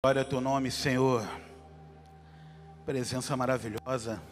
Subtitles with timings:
[0.00, 1.28] Glória ao teu nome, Senhor.
[2.86, 4.22] Presença maravilhosa.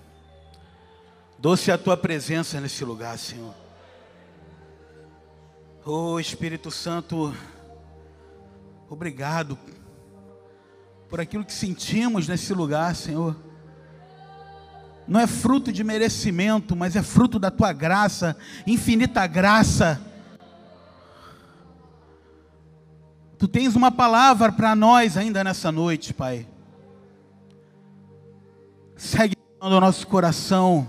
[1.40, 3.52] Doce a tua presença nesse lugar, Senhor.
[5.84, 7.34] Oh Espírito Santo,
[8.88, 9.58] obrigado
[11.08, 13.36] por aquilo que sentimos nesse lugar, Senhor.
[15.08, 18.36] Não é fruto de merecimento, mas é fruto da tua graça,
[18.68, 20.00] infinita graça.
[23.38, 26.46] Tu tens uma palavra para nós ainda nessa noite, Pai.
[28.96, 30.88] Segue o nosso coração,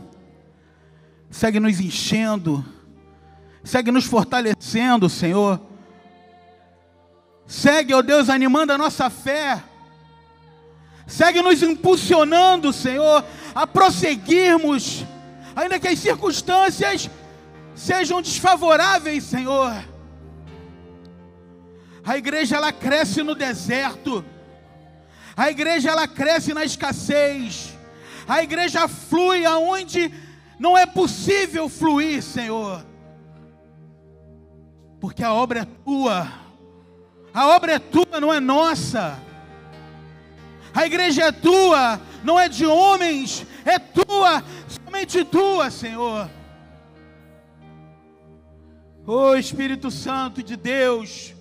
[1.29, 2.63] segue nos enchendo,
[3.63, 5.59] segue nos fortalecendo, Senhor.
[7.45, 9.61] Segue, ó Deus, animando a nossa fé.
[11.05, 13.25] Segue nos impulsionando, Senhor,
[13.55, 15.05] a prosseguirmos,
[15.55, 17.09] ainda que as circunstâncias
[17.75, 19.96] sejam desfavoráveis, Senhor.
[22.07, 24.23] A igreja ela cresce no deserto.
[25.35, 27.77] A igreja ela cresce na escassez.
[28.25, 30.13] A igreja flui aonde
[30.57, 32.85] não é possível fluir, Senhor.
[35.01, 36.31] Porque a obra é tua.
[37.33, 39.19] A obra é tua, não é nossa.
[40.73, 46.29] A igreja é tua, não é de homens, é tua, somente tua, Senhor.
[49.05, 51.33] Oh Espírito Santo de Deus,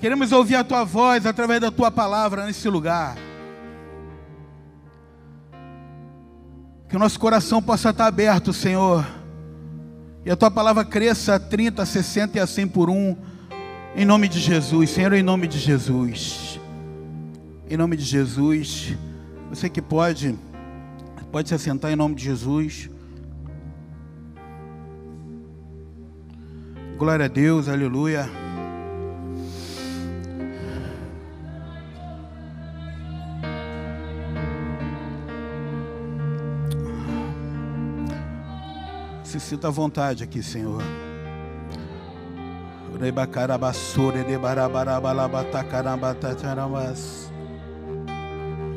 [0.00, 3.16] queremos ouvir a tua voz através da tua palavra nesse lugar.
[6.88, 9.06] Que o nosso coração possa estar aberto, Senhor.
[10.24, 13.16] E a tua palavra cresça a 30, 60 e a 100 por um.
[13.94, 16.60] Em nome de Jesus, Senhor, em nome de Jesus.
[17.68, 18.94] Em nome de Jesus.
[19.48, 20.38] Você que pode,
[21.32, 22.90] pode se assentar em nome de Jesus.
[26.98, 28.45] Glória a Deus, aleluia.
[39.36, 40.82] Se sinta à vontade aqui, Senhor.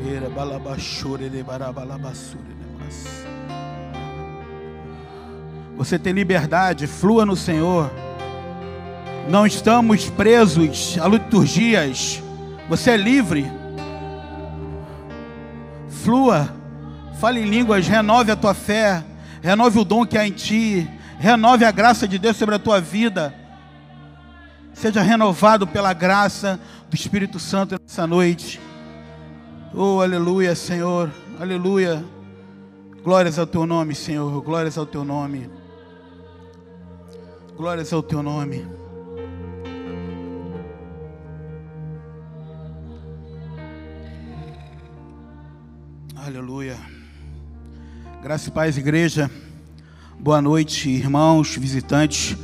[0.03, 0.09] De.
[0.09, 1.45] Erebalabashure de.
[5.77, 7.89] Você tem liberdade, flua no Senhor.
[9.29, 12.21] Não estamos presos a liturgias.
[12.67, 13.49] Você é livre.
[16.03, 16.53] Flua.
[17.17, 19.05] Fale em línguas, renove a tua fé,
[19.41, 20.89] renove o dom que há em ti,
[21.19, 23.33] renove a graça de Deus sobre a tua vida.
[24.73, 28.59] Seja renovado pela graça do Espírito Santo nessa noite.
[29.73, 31.11] Oh, aleluia, Senhor.
[31.39, 32.03] Aleluia.
[33.03, 34.41] Glórias ao teu nome, Senhor.
[34.41, 35.49] Glórias ao teu nome.
[37.55, 38.65] Glórias ao teu nome.
[46.15, 46.98] Aleluia.
[48.21, 49.31] Graça e paz, igreja.
[50.19, 52.35] Boa noite, irmãos, visitantes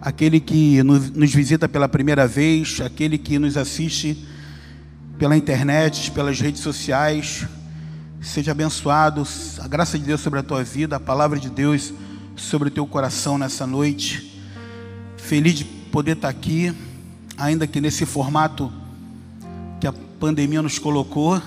[0.00, 4.26] aquele que nos visita pela primeira vez, aquele que nos assiste
[5.18, 7.46] pela internet, pelas redes sociais.
[8.22, 9.22] Seja abençoado,
[9.58, 11.92] a graça de Deus sobre a tua vida, a palavra de Deus
[12.34, 14.42] sobre o teu coração nessa noite.
[15.18, 16.74] Feliz de poder estar aqui,
[17.36, 18.72] ainda que nesse formato
[19.78, 21.38] que a pandemia nos colocou.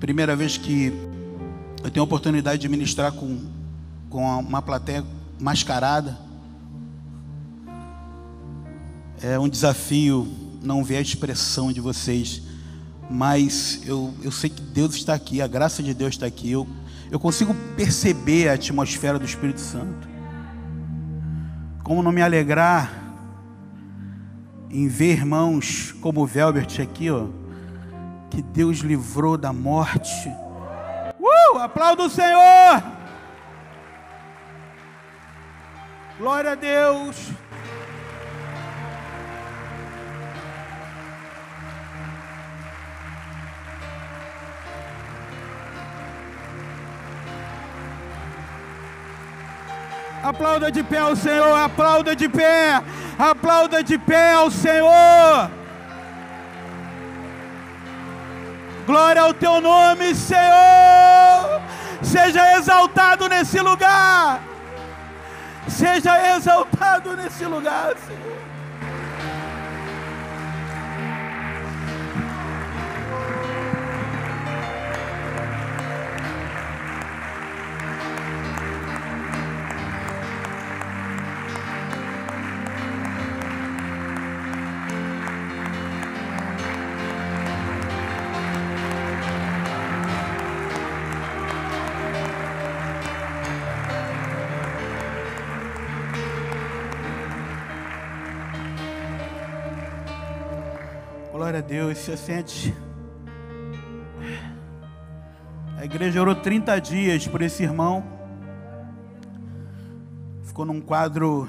[0.00, 0.90] Primeira vez que
[1.84, 3.40] eu tenho a oportunidade de ministrar com,
[4.08, 5.04] com uma plateia
[5.38, 6.18] mascarada.
[9.20, 10.26] É um desafio
[10.62, 12.40] não ver a expressão de vocês,
[13.10, 16.50] mas eu, eu sei que Deus está aqui, a graça de Deus está aqui.
[16.50, 16.66] Eu,
[17.10, 20.08] eu consigo perceber a atmosfera do Espírito Santo.
[21.82, 22.90] Como não me alegrar
[24.70, 27.26] em ver irmãos como o Velbert aqui, ó,
[28.30, 30.43] que Deus livrou da morte.
[31.34, 31.58] Uh!
[31.58, 32.82] Aplauda o Senhor!
[36.18, 37.32] Glória a Deus!
[50.24, 52.82] Aplauda de pé ao Senhor, aplauda de pé,
[53.18, 55.50] aplauda de pé ao Senhor.
[58.86, 61.13] Glória ao teu nome, Senhor.
[62.14, 64.40] Seja exaltado nesse lugar.
[65.66, 68.53] Seja exaltado nesse lugar, Senhor.
[101.44, 102.74] Glória a Deus, se sente.
[105.76, 108.02] A igreja orou 30 dias por esse irmão.
[110.42, 111.46] Ficou num quadro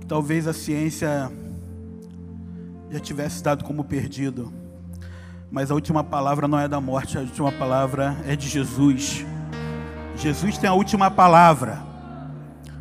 [0.00, 1.30] que talvez a ciência
[2.90, 4.50] já tivesse dado como perdido.
[5.50, 9.26] Mas a última palavra não é da morte, a última palavra é de Jesus.
[10.16, 11.78] Jesus tem a última palavra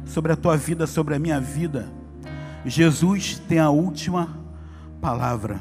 [0.05, 1.89] sobre a tua vida, sobre a minha vida.
[2.63, 4.39] Jesus tem a última
[5.01, 5.59] palavra.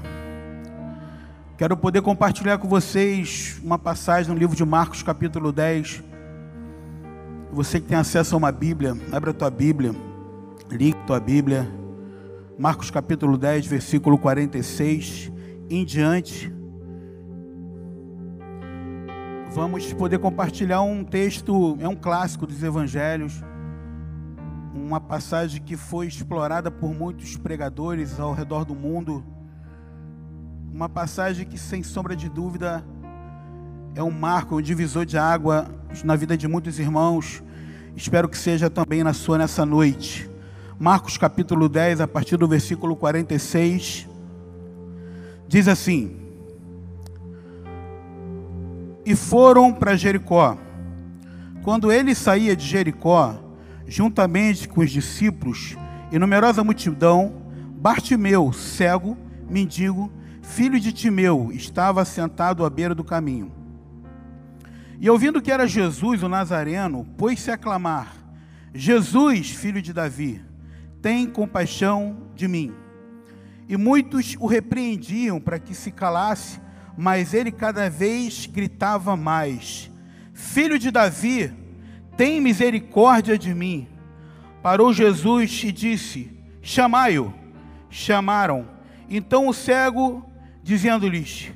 [1.57, 6.05] Quero poder compartilhar com vocês uma passagem no livro de Marcos, capítulo 10.
[7.51, 9.95] Você que tem acesso a uma Bíblia, abra a tua Bíblia,
[10.71, 11.67] ligue a tua Bíblia.
[12.59, 15.33] Marcos, capítulo 10, versículo 46
[15.71, 16.53] em diante.
[19.53, 23.43] Vamos poder compartilhar um texto, é um clássico dos evangelhos,
[24.75, 29.25] uma passagem que foi explorada por muitos pregadores ao redor do mundo
[30.73, 32.85] uma passagem que, sem sombra de dúvida,
[33.95, 35.69] é um marco, um divisor de água
[36.05, 37.43] na vida de muitos irmãos.
[37.97, 40.31] Espero que seja também na sua nessa noite.
[40.79, 44.09] Marcos capítulo 10, a partir do versículo 46,
[45.49, 46.17] diz assim:
[49.05, 50.57] E foram para Jericó.
[51.63, 53.39] Quando ele saía de Jericó,
[53.91, 55.77] juntamente com os discípulos
[56.13, 57.43] e numerosa multidão,
[57.73, 63.51] Bartimeu, cego, mendigo, filho de Timeu, estava sentado à beira do caminho.
[65.01, 68.15] E ouvindo que era Jesus, o Nazareno, pôs-se a clamar:
[68.73, 70.41] Jesus, filho de Davi,
[71.03, 72.73] tem compaixão de mim.
[73.69, 76.61] E muitos o repreendiam para que se calasse,
[76.97, 79.91] mas ele cada vez gritava mais:
[80.33, 81.53] Filho de Davi,
[82.21, 83.89] tem misericórdia de mim.
[84.63, 86.31] Parou Jesus e disse:
[86.61, 87.33] Chamai-o.
[87.89, 88.69] Chamaram.
[89.09, 90.23] Então o cego
[90.63, 91.51] dizendo-lhes: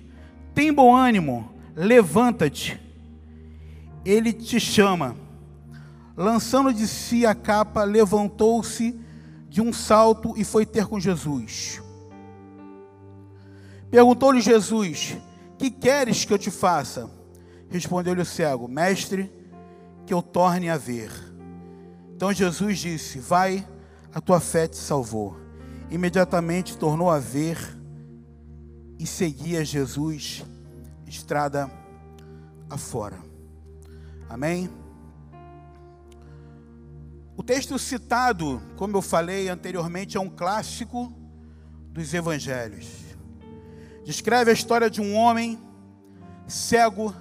[0.54, 2.80] Tem bom ânimo, levanta-te.
[4.06, 5.14] Ele te chama.
[6.16, 8.98] Lançando de si a capa, levantou-se
[9.50, 11.82] de um salto e foi ter com Jesus.
[13.90, 15.14] Perguntou-lhe Jesus:
[15.58, 17.10] Que queres que eu te faça?
[17.68, 19.43] Respondeu-lhe o cego: Mestre,
[20.06, 21.10] que eu torne a ver.
[22.14, 23.66] Então Jesus disse: Vai,
[24.12, 25.36] a tua fé te salvou.
[25.90, 27.58] Imediatamente tornou a ver
[28.98, 30.44] e seguia Jesus
[31.06, 31.70] estrada
[32.68, 33.18] afora.
[34.28, 34.70] Amém?
[37.36, 41.12] O texto citado, como eu falei anteriormente, é um clássico
[41.90, 42.86] dos evangelhos.
[44.04, 45.58] Descreve a história de um homem
[46.46, 47.14] cego,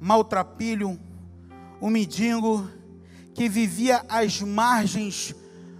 [0.00, 0.98] maltrapilho,
[1.80, 2.68] um mendigo
[3.34, 5.34] que vivia às margens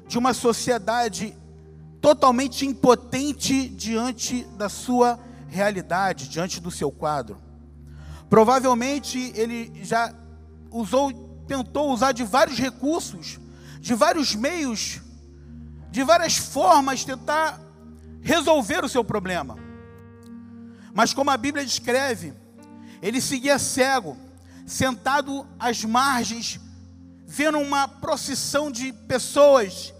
[0.06, 1.36] de uma sociedade
[2.00, 5.18] totalmente impotente diante da sua
[5.48, 7.38] realidade, diante do seu quadro.
[8.30, 10.14] Provavelmente ele já
[10.70, 11.12] usou,
[11.46, 13.38] tentou usar de vários recursos,
[13.80, 15.00] de vários meios,
[15.90, 17.60] de várias formas tentar
[18.20, 19.56] resolver o seu problema.
[20.94, 22.34] Mas como a Bíblia descreve,
[23.00, 24.16] ele seguia cego,
[24.68, 26.60] sentado às margens,
[27.26, 29.92] vendo uma procissão de pessoas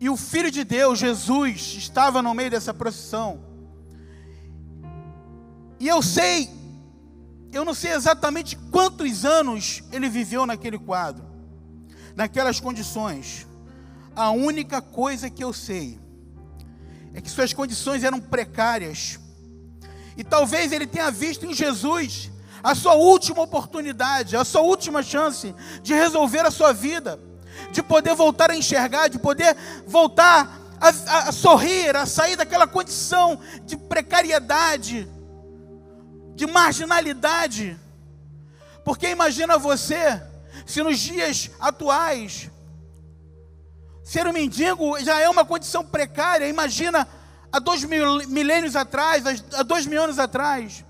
[0.00, 3.44] e o Filho de Deus, Jesus, estava no meio dessa procissão.
[5.78, 6.48] E eu sei,
[7.52, 11.22] eu não sei exatamente quantos anos ele viveu naquele quadro,
[12.16, 13.46] naquelas condições.
[14.16, 16.00] A única coisa que eu sei
[17.12, 19.20] é que suas condições eram precárias.
[20.16, 22.29] E talvez ele tenha visto em Jesus
[22.62, 27.18] a sua última oportunidade, a sua última chance de resolver a sua vida
[27.70, 30.88] de poder voltar a enxergar, de poder voltar a,
[31.28, 35.08] a, sorrir, a sair daquela condição de precariedade,
[36.34, 37.78] de marginalidade.
[38.84, 40.20] Porque imagina você,
[40.66, 42.50] se nos dias atuais,
[44.02, 47.06] ser um mendigo já é uma condição precária, imagina
[47.52, 49.22] há dois mil, milênios atrás,
[49.54, 50.84] há dois mil anos atrás,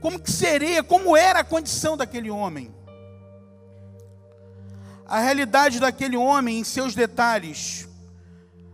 [0.00, 2.74] como que seria, como era a condição daquele homem
[5.08, 7.88] a realidade daquele homem em seus detalhes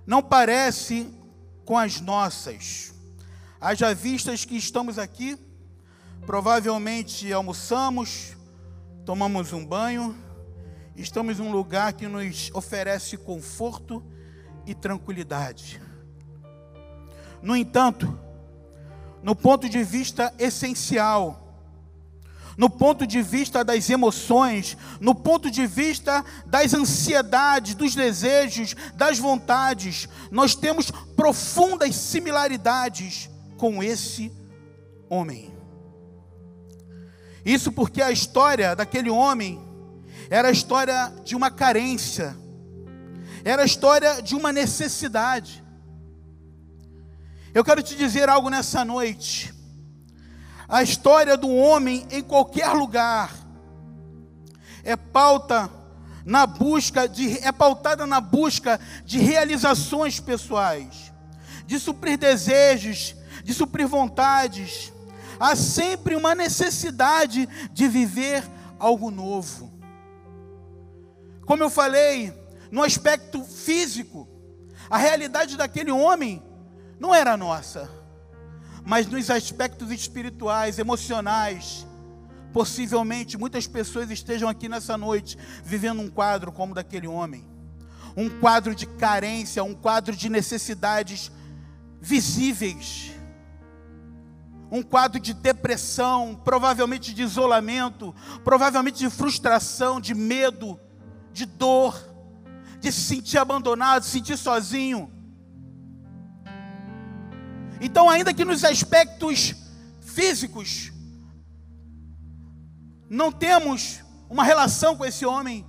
[0.04, 1.08] não parece
[1.64, 2.92] com as nossas.
[3.60, 5.38] Haja vistas que estamos aqui,
[6.26, 8.36] provavelmente almoçamos,
[9.06, 10.14] tomamos um banho,
[10.96, 14.02] estamos em um lugar que nos oferece conforto
[14.66, 15.80] e tranquilidade.
[17.40, 18.18] No entanto,
[19.24, 21.40] no ponto de vista essencial,
[22.58, 29.18] no ponto de vista das emoções, no ponto de vista das ansiedades, dos desejos, das
[29.18, 30.10] vontades.
[30.30, 34.30] Nós temos profundas similaridades com esse
[35.08, 35.54] homem.
[37.46, 39.58] Isso porque a história daquele homem
[40.28, 42.36] era a história de uma carência,
[43.42, 45.63] era a história de uma necessidade.
[47.54, 49.54] Eu quero te dizer algo nessa noite.
[50.68, 53.32] A história do homem em qualquer lugar
[54.82, 55.70] é pauta
[56.24, 61.12] na busca de é pautada na busca de realizações pessoais,
[61.64, 64.92] de suprir desejos, de suprir vontades.
[65.38, 68.42] Há sempre uma necessidade de viver
[68.80, 69.72] algo novo.
[71.46, 72.34] Como eu falei,
[72.72, 74.26] no aspecto físico,
[74.90, 76.42] a realidade daquele homem
[76.98, 77.90] não era nossa,
[78.84, 81.86] mas nos aspectos espirituais, emocionais,
[82.52, 87.44] possivelmente muitas pessoas estejam aqui nessa noite vivendo um quadro como daquele homem,
[88.16, 91.32] um quadro de carência, um quadro de necessidades
[92.00, 93.12] visíveis,
[94.70, 100.78] um quadro de depressão, provavelmente de isolamento, provavelmente de frustração, de medo,
[101.32, 101.96] de dor,
[102.80, 105.13] de se sentir abandonado, se sentir sozinho.
[107.84, 109.54] Então, ainda que nos aspectos
[110.00, 110.90] físicos,
[113.10, 115.66] não temos uma relação com esse homem,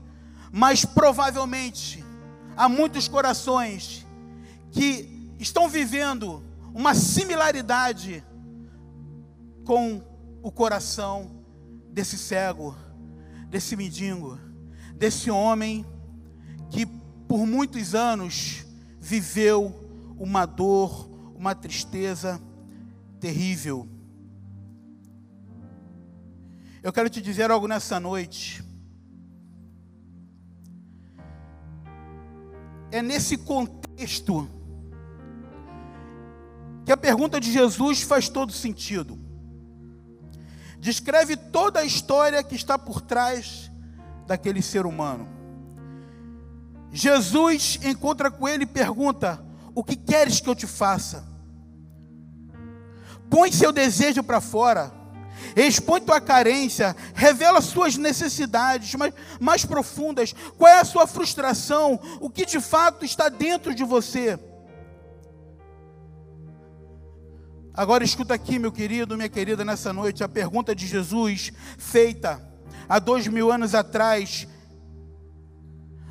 [0.50, 2.02] mas provavelmente
[2.56, 4.08] há muitos corações
[4.72, 6.42] que estão vivendo
[6.74, 8.24] uma similaridade
[9.66, 10.02] com
[10.42, 11.44] o coração
[11.92, 12.78] desse cego,
[13.50, 14.40] desse mendigo,
[14.94, 15.86] desse homem
[16.70, 16.86] que
[17.28, 18.66] por muitos anos
[19.02, 22.42] viveu uma dor, uma tristeza
[23.20, 23.88] terrível.
[26.82, 28.64] Eu quero te dizer algo nessa noite.
[32.92, 34.50] É nesse contexto
[36.86, 39.20] que a pergunta de Jesus faz todo sentido.
[40.80, 43.72] Descreve toda a história que está por trás
[44.28, 45.28] daquele ser humano.
[46.92, 49.45] Jesus encontra com ele e pergunta:
[49.76, 51.28] O que queres que eu te faça?
[53.30, 54.94] Põe seu desejo para fora,
[55.56, 60.34] expõe tua carência, revela suas necessidades mais, mais profundas.
[60.58, 62.00] Qual é a sua frustração?
[62.22, 64.40] O que de fato está dentro de você?
[67.74, 72.42] Agora escuta aqui, meu querido, minha querida, nessa noite, a pergunta de Jesus, feita
[72.88, 74.48] há dois mil anos atrás,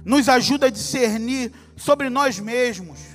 [0.05, 3.14] nos ajuda a discernir sobre nós mesmos,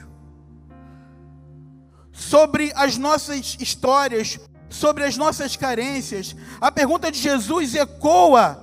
[2.20, 4.38] sobre as nossas histórias,
[4.70, 6.36] sobre as nossas carências.
[6.60, 8.60] A pergunta de Jesus ecoa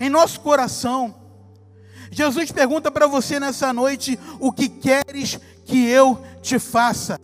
[0.00, 1.14] em nosso coração.
[2.10, 7.20] Jesus pergunta para você nessa noite: o que queres que eu te faça?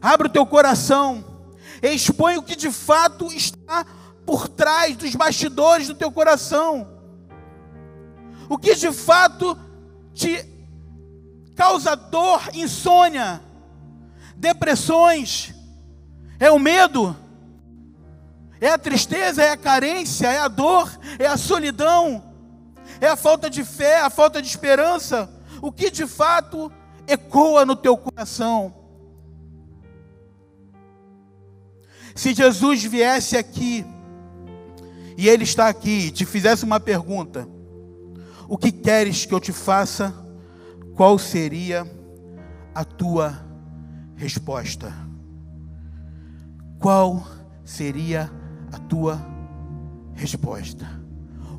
[0.00, 1.24] Abra o teu coração,
[1.82, 3.84] expõe o que de fato está
[4.24, 6.86] por trás dos bastidores do teu coração.
[8.48, 9.58] O que de fato
[10.14, 10.46] te
[11.56, 13.42] causa dor, insônia,
[14.38, 15.54] depressões,
[16.38, 17.16] é o medo,
[18.60, 22.24] é a tristeza, é a carência, é a dor, é a solidão,
[23.00, 25.28] é a falta de fé, a falta de esperança.
[25.60, 26.72] O que de fato
[27.06, 28.74] ecoa no teu coração?
[32.14, 33.84] Se Jesus viesse aqui,
[35.16, 37.48] e Ele está aqui, e te fizesse uma pergunta:
[38.48, 40.14] O que queres que eu te faça?
[40.94, 41.88] Qual seria
[42.74, 43.47] a tua
[44.18, 44.92] resposta?
[46.78, 47.24] Qual
[47.64, 48.30] seria
[48.72, 49.24] a tua
[50.14, 50.86] resposta?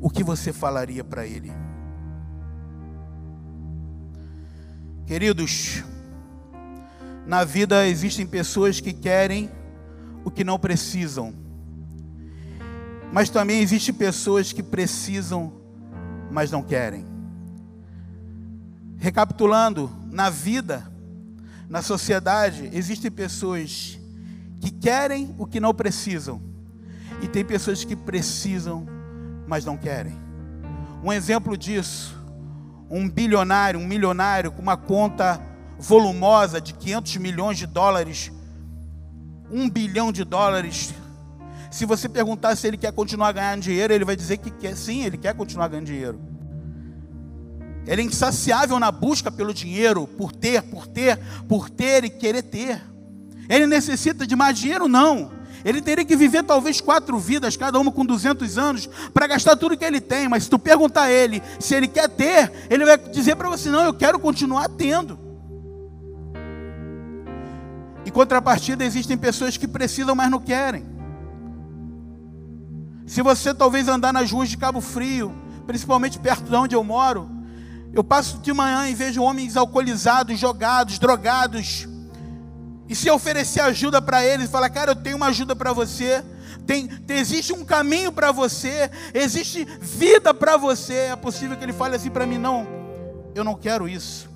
[0.00, 1.50] O que você falaria para Ele?
[5.06, 5.82] Queridos,
[7.26, 9.50] na vida existem pessoas que querem
[10.22, 11.34] o que não precisam.
[13.10, 15.52] Mas também existem pessoas que precisam,
[16.30, 17.06] mas não querem.
[18.98, 20.89] Recapitulando, na vida,
[21.70, 23.98] na sociedade, existem pessoas
[24.60, 26.42] que querem o que não precisam,
[27.22, 28.86] e tem pessoas que precisam,
[29.46, 30.14] mas não querem.
[31.02, 32.14] Um exemplo disso,
[32.90, 35.40] um bilionário, um milionário com uma conta
[35.78, 38.30] volumosa de 500 milhões de dólares
[39.50, 40.94] um bilhão de dólares.
[41.70, 45.04] Se você perguntar se ele quer continuar ganhando dinheiro, ele vai dizer que quer, sim,
[45.04, 46.20] ele quer continuar ganhando dinheiro.
[47.86, 51.18] Ele é insaciável na busca pelo dinheiro, por ter, por ter,
[51.48, 52.82] por ter e querer ter.
[53.48, 54.86] Ele necessita de mais dinheiro?
[54.88, 55.32] Não.
[55.64, 59.76] Ele teria que viver talvez quatro vidas, cada uma com 200 anos, para gastar tudo
[59.76, 60.28] que ele tem.
[60.28, 63.68] Mas se tu perguntar a ele se ele quer ter, ele vai dizer para você:
[63.68, 65.18] não, eu quero continuar tendo.
[68.06, 70.86] Em contrapartida, existem pessoas que precisam, mas não querem.
[73.06, 75.34] Se você talvez andar nas ruas de Cabo Frio,
[75.66, 77.28] principalmente perto de onde eu moro,
[77.92, 81.88] eu passo de manhã e vejo homens alcoolizados, jogados, drogados.
[82.88, 86.24] E se eu oferecer ajuda para eles, falar, cara, eu tenho uma ajuda para você,
[86.66, 91.96] tem, existe um caminho para você, existe vida para você, é possível que ele fale
[91.96, 92.66] assim para mim: não,
[93.34, 94.28] eu não quero isso,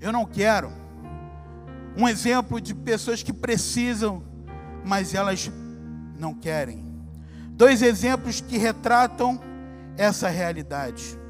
[0.00, 0.72] eu não quero.
[1.96, 4.22] Um exemplo de pessoas que precisam,
[4.84, 5.50] mas elas
[6.18, 6.84] não querem.
[7.50, 9.40] Dois exemplos que retratam
[9.96, 11.23] essa realidade.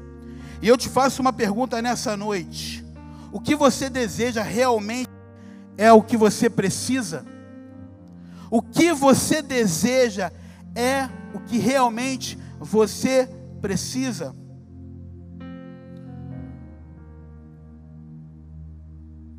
[0.61, 2.85] E eu te faço uma pergunta nessa noite:
[3.31, 5.09] o que você deseja realmente
[5.77, 7.25] é o que você precisa?
[8.49, 10.31] O que você deseja
[10.73, 13.29] é o que realmente você
[13.61, 14.33] precisa?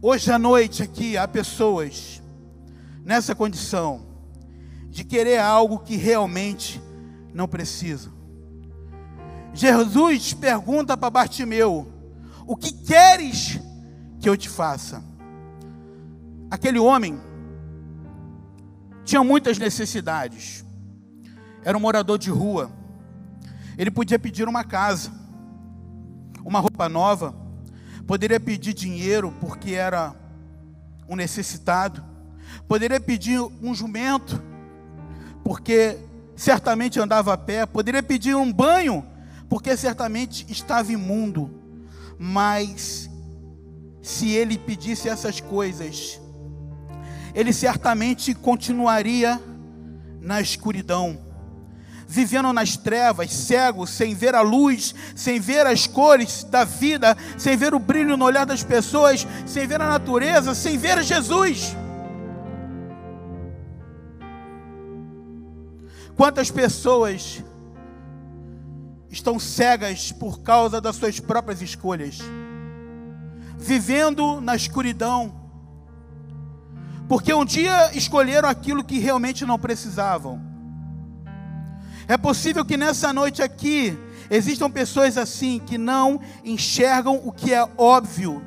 [0.03, 2.23] Hoje à noite aqui há pessoas
[3.03, 4.07] nessa condição
[4.91, 6.83] de querer algo que realmente
[7.33, 8.16] não precisa.
[9.57, 11.91] Jesus pergunta para Bartimeu:
[12.47, 13.59] O que queres
[14.21, 15.03] que eu te faça?
[16.51, 17.19] Aquele homem
[19.03, 20.63] tinha muitas necessidades.
[21.65, 22.71] Era um morador de rua.
[23.79, 25.11] Ele podia pedir uma casa,
[26.45, 27.35] uma roupa nova,
[28.07, 30.15] poderia pedir dinheiro porque era
[31.09, 32.05] um necessitado,
[32.69, 34.43] poderia pedir um jumento
[35.43, 35.99] porque
[36.37, 39.16] certamente andava a pé, poderia pedir um banho
[39.49, 41.51] porque certamente estava imundo.
[42.19, 43.11] Mas
[44.03, 46.21] se ele pedisse essas coisas,
[47.35, 49.41] ele certamente continuaria
[50.21, 51.19] na escuridão,
[52.09, 57.57] vivendo nas trevas, cego, sem ver a luz, sem ver as cores da vida, sem
[57.57, 61.77] ver o brilho no olhar das pessoas, sem ver a natureza, sem ver Jesus.
[66.17, 67.45] Quantas pessoas
[69.17, 72.19] estão cegas por causa das suas próprias escolhas,
[73.59, 75.35] vivendo na escuridão,
[77.09, 80.41] porque um dia escolheram aquilo que realmente não precisavam.
[82.07, 83.99] É possível que nessa noite aqui
[84.31, 88.43] existam pessoas assim que não enxergam o que é óbvio,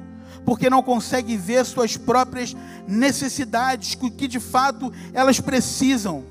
[0.46, 2.56] porque não conseguem ver suas próprias
[2.88, 6.24] necessidades, o que de fato elas precisam.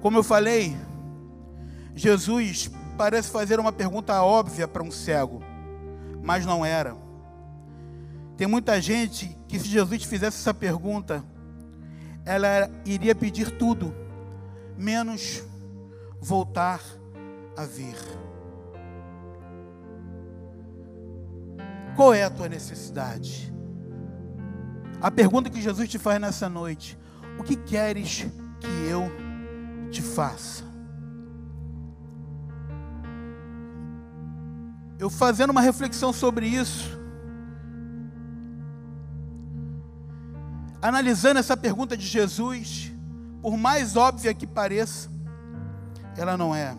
[0.00, 0.76] Como eu falei,
[1.94, 5.42] Jesus parece fazer uma pergunta óbvia para um cego,
[6.22, 6.96] mas não era.
[8.36, 11.24] Tem muita gente que, se Jesus fizesse essa pergunta,
[12.24, 13.94] ela iria pedir tudo,
[14.76, 15.42] menos
[16.20, 16.80] voltar
[17.56, 17.96] a ver.
[21.94, 23.52] Qual é a tua necessidade?
[25.00, 26.98] A pergunta que Jesus te faz nessa noite:
[27.38, 28.26] O que queres
[28.58, 29.10] que eu
[29.90, 30.73] te faça.
[34.98, 36.98] Eu fazendo uma reflexão sobre isso,
[40.80, 42.92] analisando essa pergunta de Jesus,
[43.40, 45.10] por mais óbvia que pareça,
[46.16, 46.76] ela não é.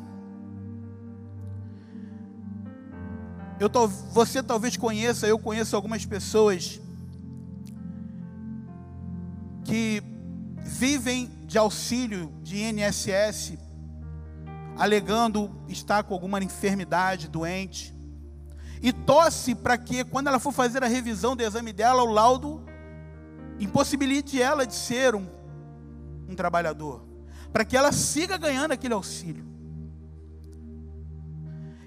[3.59, 3.69] Eu,
[4.11, 6.81] você talvez conheça, eu conheço algumas pessoas
[9.63, 10.03] que
[10.57, 13.57] vivem de auxílio de INSS,
[14.77, 17.94] alegando estar com alguma enfermidade, doente,
[18.85, 22.63] e tosse para que, quando ela for fazer a revisão do exame dela, o laudo
[23.59, 25.25] impossibilite ela de ser um,
[26.29, 27.03] um trabalhador,
[27.51, 29.43] para que ela siga ganhando aquele auxílio.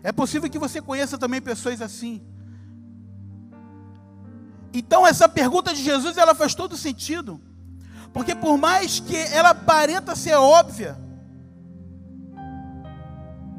[0.02, 2.20] É possível que você conheça também pessoas assim.
[4.72, 7.40] Então essa pergunta de Jesus ela faz todo sentido.
[8.12, 10.98] Porque por mais que ela aparenta ser óbvia,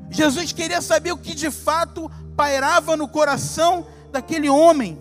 [0.10, 4.98] Jesus queria saber o que de fato pairava no coração daquele homem.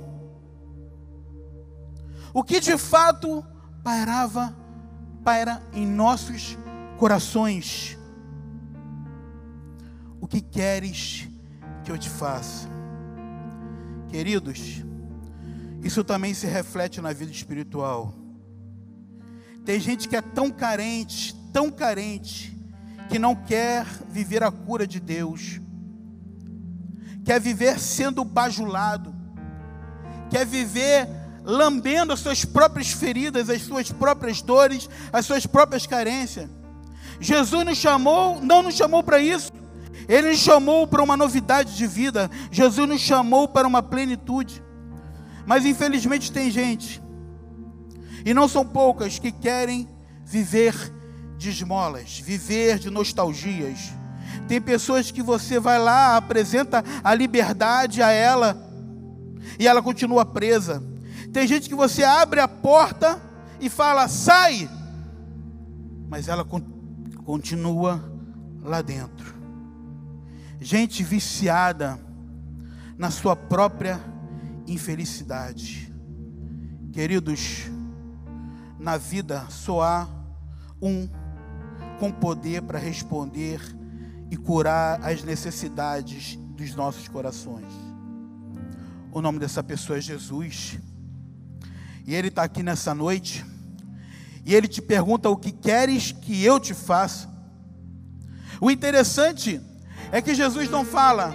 [2.34, 3.46] O que de fato
[3.80, 4.52] pairava,
[5.22, 6.58] paira em nossos
[6.96, 7.96] corações.
[10.20, 11.28] O que queres
[11.84, 12.68] que eu te faça?
[14.08, 14.82] Queridos,
[15.80, 18.14] isso também se reflete na vida espiritual.
[19.64, 22.58] Tem gente que é tão carente, tão carente,
[23.08, 25.60] que não quer viver a cura de Deus,
[27.28, 29.14] quer viver sendo bajulado,
[30.30, 31.06] quer viver
[31.44, 36.48] lambendo as suas próprias feridas, as suas próprias dores, as suas próprias carências.
[37.20, 39.52] Jesus nos chamou, não nos chamou para isso.
[40.08, 42.30] Ele nos chamou para uma novidade de vida.
[42.50, 44.62] Jesus nos chamou para uma plenitude.
[45.44, 47.02] Mas infelizmente tem gente,
[48.24, 49.86] e não são poucas, que querem
[50.24, 50.74] viver
[51.36, 53.97] de esmolas, viver de nostalgias.
[54.46, 58.56] Tem pessoas que você vai lá, apresenta a liberdade a ela,
[59.58, 60.82] e ela continua presa.
[61.32, 63.20] Tem gente que você abre a porta
[63.60, 64.68] e fala, sai,
[66.08, 66.44] mas ela
[67.24, 68.02] continua
[68.62, 69.34] lá dentro.
[70.60, 71.98] Gente viciada
[72.96, 74.00] na sua própria
[74.66, 75.92] infelicidade.
[76.92, 77.70] Queridos,
[78.78, 80.08] na vida só há
[80.80, 81.08] um
[81.98, 83.60] com poder para responder
[84.30, 87.72] e curar as necessidades dos nossos corações.
[89.12, 90.78] O nome dessa pessoa é Jesus.
[92.06, 93.44] E Ele está aqui nessa noite.
[94.44, 97.28] E Ele te pergunta: O que queres que eu te faça?
[98.60, 99.60] O interessante
[100.10, 101.34] é que Jesus não fala: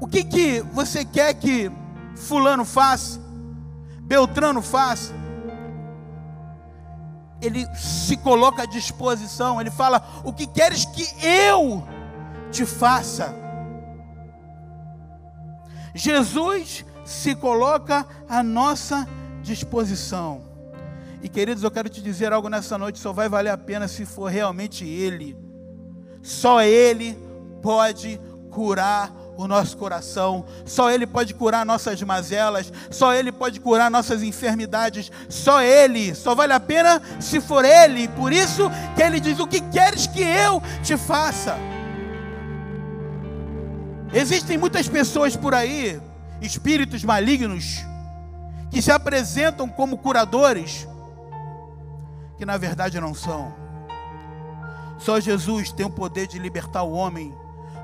[0.00, 1.70] O que, que você quer que
[2.16, 3.20] Fulano faça?
[4.02, 5.12] Beltrano faça?
[7.40, 11.86] Ele se coloca à disposição, ele fala: O que queres que eu
[12.50, 13.34] te faça?
[15.94, 19.08] Jesus se coloca à nossa
[19.42, 20.42] disposição.
[21.22, 24.06] E queridos, eu quero te dizer algo nessa noite, só vai valer a pena se
[24.06, 25.36] for realmente Ele.
[26.22, 27.18] Só Ele
[27.60, 33.90] pode curar o nosso coração, só Ele pode curar nossas mazelas, só Ele pode curar
[33.90, 38.08] nossas enfermidades, só Ele, só vale a pena se for Ele.
[38.08, 41.56] Por isso que Ele diz: O que queres que eu te faça?
[44.12, 46.00] Existem muitas pessoas por aí,
[46.42, 47.84] espíritos malignos,
[48.70, 50.86] que se apresentam como curadores,
[52.36, 53.54] que na verdade não são.
[54.98, 57.34] Só Jesus tem o poder de libertar o homem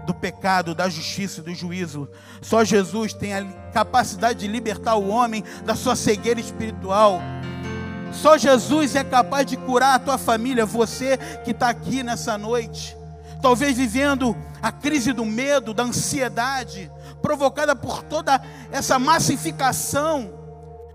[0.06, 2.08] do pecado, da justiça e do juízo.
[2.40, 7.20] Só Jesus tem a capacidade de libertar o homem da sua cegueira espiritual.
[8.12, 12.96] Só Jesus é capaz de curar a tua família, você que está aqui nessa noite
[13.46, 16.90] talvez vivendo a crise do medo, da ansiedade,
[17.22, 18.42] provocada por toda
[18.72, 20.32] essa massificação,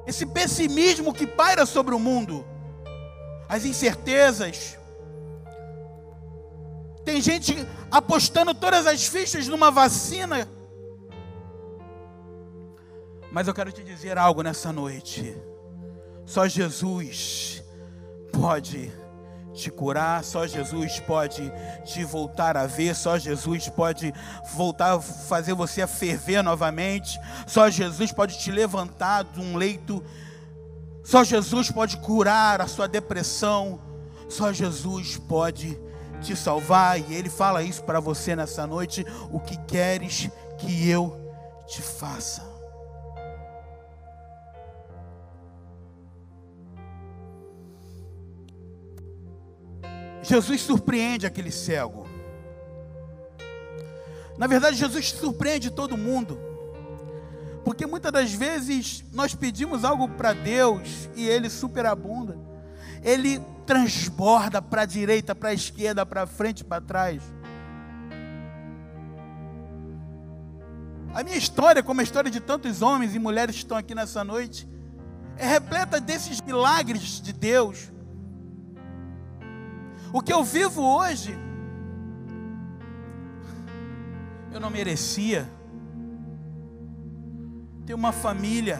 [0.05, 2.45] esse pessimismo que paira sobre o mundo,
[3.47, 4.77] as incertezas.
[7.03, 10.47] Tem gente apostando todas as fichas numa vacina.
[13.31, 15.35] Mas eu quero te dizer algo nessa noite.
[16.25, 17.63] Só Jesus
[18.31, 18.91] pode
[19.53, 21.51] te curar, só Jesus pode
[21.85, 24.13] te voltar a ver, só Jesus pode
[24.53, 30.03] voltar a fazer você a ferver novamente, só Jesus pode te levantar de um leito,
[31.03, 33.79] só Jesus pode curar a sua depressão,
[34.29, 35.77] só Jesus pode
[36.21, 41.17] te salvar, e Ele fala isso para você nessa noite: o que queres que eu
[41.67, 42.49] te faça?
[50.21, 52.07] Jesus surpreende aquele cego.
[54.37, 56.39] Na verdade, Jesus surpreende todo mundo.
[57.65, 62.37] Porque muitas das vezes nós pedimos algo para Deus e Ele superabunda.
[63.03, 67.21] Ele transborda para a direita, para a esquerda, para frente, para trás.
[71.13, 74.23] A minha história, como a história de tantos homens e mulheres que estão aqui nessa
[74.23, 74.67] noite,
[75.37, 77.91] é repleta desses milagres de Deus.
[80.13, 81.37] O que eu vivo hoje,
[84.53, 85.49] eu não merecia.
[87.85, 88.79] Tenho uma família,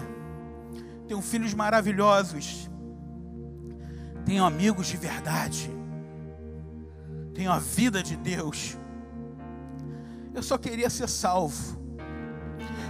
[1.07, 2.69] tenho filhos maravilhosos,
[4.25, 5.69] tenho amigos de verdade,
[7.33, 8.77] tenho a vida de Deus.
[10.33, 11.79] Eu só queria ser salvo.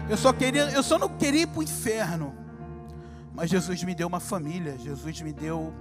[0.09, 2.35] Eu só queria, eu só não queria ir para o inferno.
[3.33, 5.73] Mas Jesus me deu uma família, Jesus me deu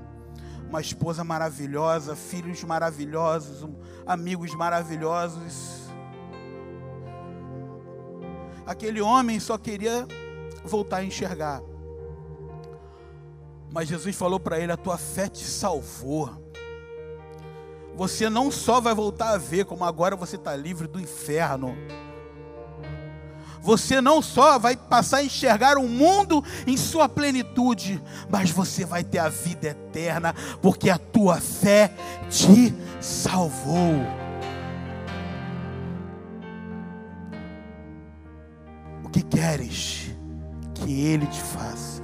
[0.69, 3.69] uma esposa maravilhosa, filhos maravilhosos,
[4.07, 5.91] amigos maravilhosos.
[8.65, 10.07] Aquele homem só queria
[10.65, 11.61] voltar a enxergar.
[13.73, 16.31] Mas Jesus falou para ele: A tua fé te salvou.
[17.97, 21.77] Você não só vai voltar a ver, como agora você está livre do inferno
[23.63, 29.05] você não só vai passar a enxergar o mundo em sua plenitude, mas você vai
[29.05, 31.93] ter a vida eterna, porque a tua fé
[32.29, 33.95] te salvou.
[39.05, 40.11] O que queres
[40.75, 42.00] que Ele te faça?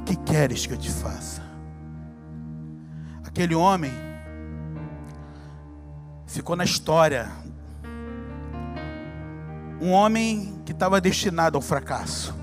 [0.00, 1.42] O que queres que eu te faça?
[3.24, 3.92] Aquele homem
[6.26, 7.30] ficou na história
[9.80, 12.34] Um homem que estava destinado ao fracasso.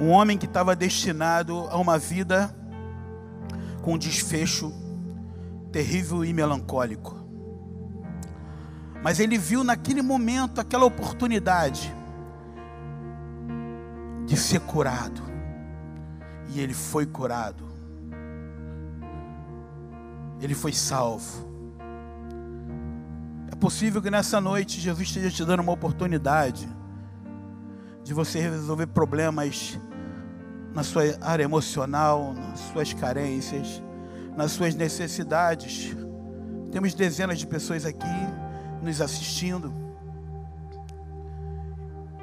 [0.00, 2.52] Um homem que estava destinado a uma vida
[3.80, 4.74] com desfecho
[5.70, 7.16] terrível e melancólico.
[9.04, 11.94] Mas ele viu naquele momento aquela oportunidade
[14.26, 15.22] de ser curado.
[16.48, 17.64] E ele foi curado.
[20.40, 21.48] Ele foi salvo.
[23.50, 26.68] É possível que nessa noite Jesus esteja te dando uma oportunidade
[28.02, 29.78] de você resolver problemas
[30.74, 33.82] na sua área emocional, nas suas carências,
[34.36, 35.96] nas suas necessidades.
[36.72, 38.04] Temos dezenas de pessoas aqui
[38.82, 39.83] nos assistindo.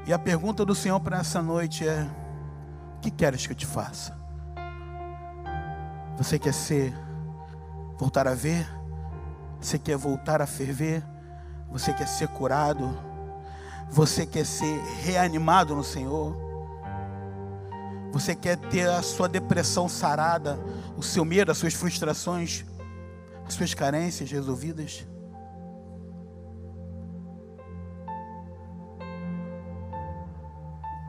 [0.05, 2.07] E a pergunta do Senhor para essa noite é:
[2.97, 4.19] O que queres que eu te faça?
[6.17, 6.93] Você quer ser,
[7.97, 8.67] voltar a ver?
[9.59, 11.03] Você quer voltar a ferver?
[11.71, 12.97] Você quer ser curado?
[13.89, 16.35] Você quer ser reanimado no Senhor?
[18.11, 20.59] Você quer ter a sua depressão sarada,
[20.97, 22.65] o seu medo, as suas frustrações,
[23.45, 25.05] as suas carências resolvidas?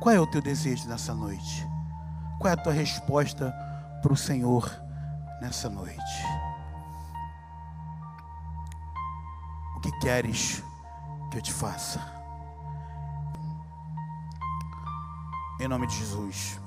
[0.02, 1.64] Qual é o teu desejo nessa noite?
[2.40, 3.54] Qual é a tua resposta
[4.02, 4.68] para o Senhor
[5.40, 6.24] nessa noite?
[9.76, 10.60] O que queres
[11.30, 12.00] que eu te faça?
[15.60, 16.62] Em nome de Jesus.